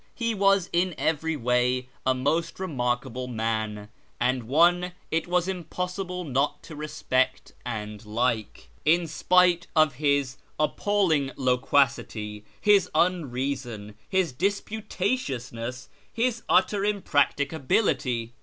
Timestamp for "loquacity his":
11.35-12.89